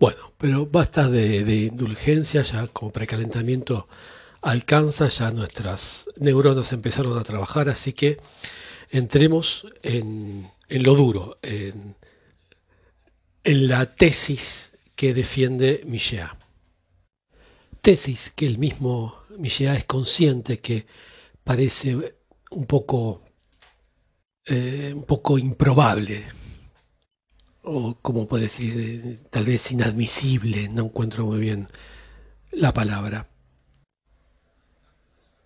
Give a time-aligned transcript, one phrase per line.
[0.00, 3.86] Bueno, pero basta de, indulgencia, ya como precalentamiento
[4.40, 8.18] alcanza, ya nuestras neuronas empezaron a trabajar, así que
[8.88, 11.96] entremos en, lo duro, en,
[13.44, 16.34] la tesis que defiende Michéa.
[17.82, 20.86] Tesis que el mismo Michéa es consciente que
[21.44, 22.16] parece
[22.50, 23.22] un poco,
[24.46, 26.24] eh, un poco improbable,
[27.62, 31.68] o como puede decir, tal vez inadmisible, no encuentro muy bien
[32.52, 33.28] la palabra.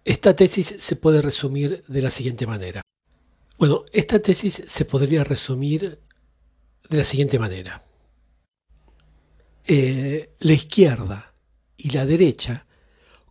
[0.04, 2.82] Esta tesis se puede resumir de la siguiente manera.
[3.58, 6.00] Bueno, esta tesis se podría resumir
[6.88, 7.84] de la siguiente manera.
[9.66, 11.34] Eh, la izquierda
[11.76, 12.66] y la derecha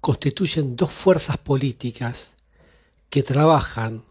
[0.01, 2.31] constituyen dos fuerzas políticas
[3.09, 4.03] que trabajan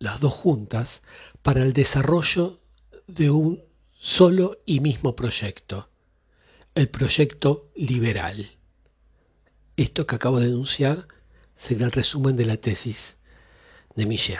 [0.00, 1.02] las dos juntas
[1.42, 2.58] para el desarrollo
[3.06, 3.69] de un
[4.00, 5.90] solo y mismo proyecto,
[6.74, 8.50] el proyecto liberal.
[9.76, 11.06] Esto que acabo de denunciar
[11.54, 13.18] sería el resumen de la tesis
[13.94, 14.38] de Michel.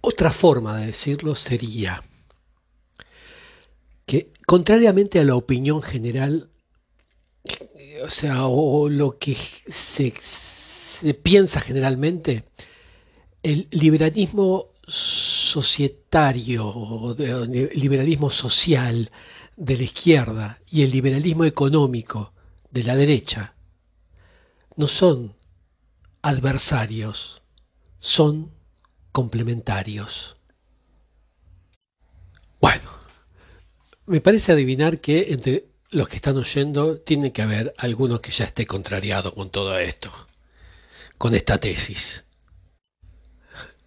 [0.00, 2.02] Otra forma de decirlo sería
[4.06, 6.50] que, contrariamente a la opinión general,
[8.02, 12.44] o sea, o lo que se, se piensa generalmente,
[13.44, 19.10] el liberalismo societario o el liberalismo social
[19.56, 22.32] de la izquierda y el liberalismo económico
[22.70, 23.54] de la derecha
[24.76, 25.36] no son
[26.22, 27.42] adversarios,
[27.98, 28.52] son
[29.12, 30.36] complementarios.
[32.60, 32.90] Bueno,
[34.06, 38.46] me parece adivinar que entre los que están oyendo tiene que haber alguno que ya
[38.46, 40.10] esté contrariado con todo esto,
[41.16, 42.24] con esta tesis.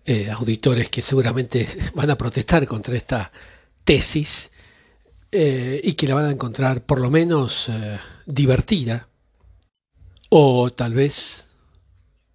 [0.09, 3.29] Eh, auditores que seguramente van a protestar contra esta
[3.83, 4.49] tesis
[5.29, 9.09] eh, y que la van a encontrar por lo menos eh, divertida
[10.29, 11.49] o tal vez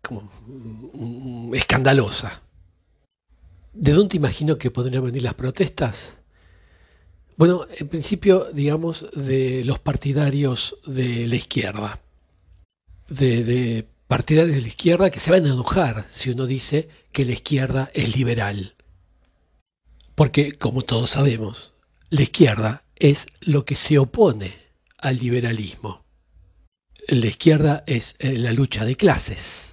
[0.02, 2.42] como mm, escandalosa.
[3.72, 6.12] ¿De dónde imagino que podrían venir las protestas?
[7.38, 12.00] Bueno, en principio, digamos, de los partidarios de la izquierda.
[13.08, 13.86] De,
[14.16, 17.90] partidarios de la izquierda que se van a enojar si uno dice que la izquierda
[17.94, 18.74] es liberal.
[20.14, 21.72] Porque, como todos sabemos,
[22.10, 24.52] la izquierda es lo que se opone
[24.98, 26.04] al liberalismo.
[27.08, 29.72] La izquierda es eh, la lucha de clases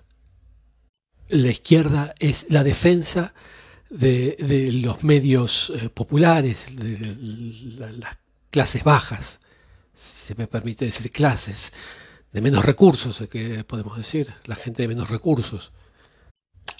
[1.29, 3.33] la izquierda es la defensa
[3.89, 4.35] de,
[4.73, 7.15] los medios eh, populares, de,
[7.97, 8.17] las
[8.49, 9.39] clases bajas,
[9.93, 11.71] si se me permite decir clases,
[12.31, 15.71] de menos recursos, que podemos decir, la gente de menos recursos.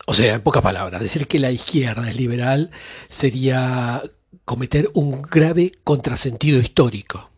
[0.06, 2.72] O sea, en pocas palabras, decir que la izquierda es liberal
[3.08, 4.02] sería
[4.46, 7.30] cometer un grave contrasentido histórico,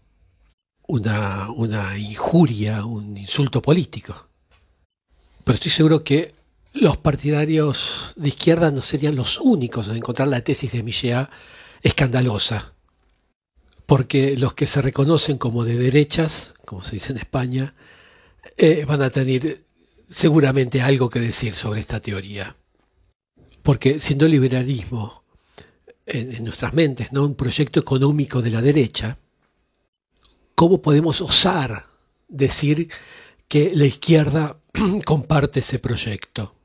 [0.87, 4.27] una, una injuria, un insulto político.
[5.43, 6.33] Pero estoy seguro que
[6.73, 11.29] los partidarios de izquierda no serían los únicos en encontrar la tesis de Michéa
[11.81, 12.73] escandalosa,
[13.85, 17.73] porque los que se reconocen como de derechas, como se dice en España,
[18.57, 19.63] eh, van a tener
[20.09, 22.55] seguramente algo que decir sobre esta teoría.
[23.63, 25.23] Porque siendo liberalismo
[26.05, 27.25] en, en nuestras mentes ¿no?
[27.25, 29.17] un proyecto económico de la derecha,
[30.55, 31.85] ¿cómo podemos osar
[32.27, 32.89] decir
[33.47, 34.57] que la izquierda
[35.05, 36.55] comparte ese proyecto?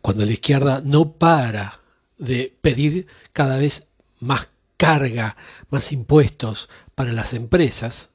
[0.00, 1.80] cuando la izquierda no para
[2.18, 3.86] de pedir cada vez
[4.18, 5.36] más carga,
[5.70, 8.10] más impuestos para las empresas,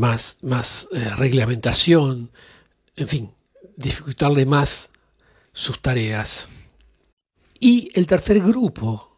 [0.00, 2.30] más, eh, reglamentación,
[2.96, 3.30] en fin,
[3.76, 4.90] dificultarle más
[5.52, 6.48] sus tareas.
[7.58, 9.16] Y el tercer grupo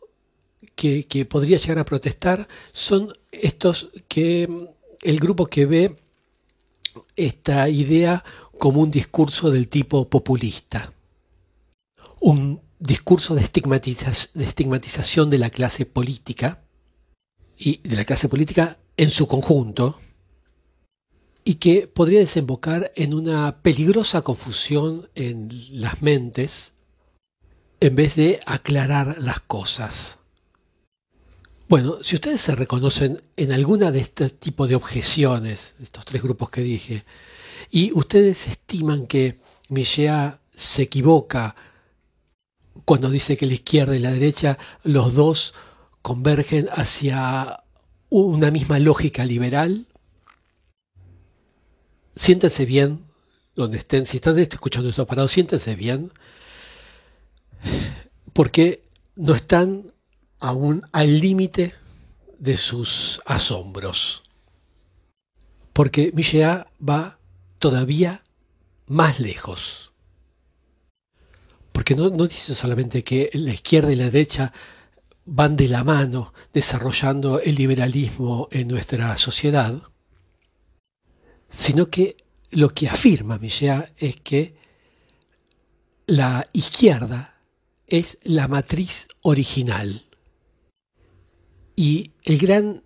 [0.74, 4.68] que, que podría llegar a protestar son estos que,
[5.00, 5.96] el grupo que ve
[7.16, 8.24] esta idea
[8.58, 10.92] como un discurso del tipo populista
[12.22, 16.62] un discurso de, estigmatización de la clase política
[17.58, 19.98] y de la clase política en su conjunto
[21.44, 26.72] y que podría desembocar en una peligrosa confusión en las mentes
[27.80, 30.20] en vez de aclarar las cosas.
[31.68, 36.22] Bueno, si ustedes se reconocen en alguna de este tipo de objeciones, de estos tres
[36.22, 37.04] grupos que dije,
[37.70, 41.56] y ustedes estiman que Michel se equivoca
[42.84, 45.54] cuando dice que la izquierda y la derecha, los dos
[46.02, 47.64] convergen hacia
[48.10, 49.86] una misma lógica liberal.
[52.14, 53.04] Siéntense bien
[53.54, 56.10] donde estén, si están escuchando esto parado, siéntense bien,
[58.32, 58.82] porque
[59.16, 59.92] no están
[60.38, 61.74] aún al límite
[62.38, 64.24] de sus asombros.
[65.72, 67.18] Porque Michéa va
[67.58, 68.22] todavía
[68.86, 69.92] más lejos.
[71.72, 74.52] Porque no, no dice solamente que la izquierda y la derecha
[75.24, 79.82] van de la mano desarrollando el liberalismo en nuestra sociedad,
[81.52, 82.16] sino que
[82.50, 84.56] lo que afirma Michéa es que
[86.06, 87.40] la izquierda
[87.86, 90.04] es la matriz original.
[91.76, 92.82] Y el gran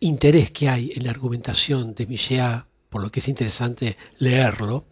[0.00, 4.86] interés que hay en la argumentación de Michéa, por lo que es interesante leerlo,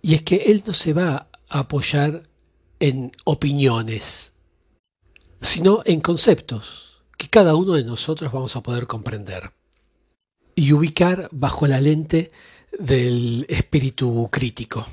[0.00, 2.28] y es que él no se va a apoyar
[2.78, 4.32] en opiniones,
[5.40, 9.52] sino en conceptos que cada uno de nosotros vamos a poder comprender
[10.54, 12.32] y ubicar bajo la lente
[12.78, 14.86] del espíritu crítico,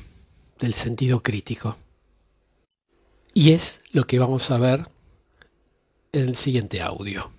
[0.60, 1.78] del sentido crítico.
[3.34, 4.88] Y es lo que vamos a ver
[6.12, 7.32] en el siguiente audio.